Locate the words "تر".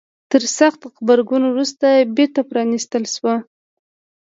0.31-0.43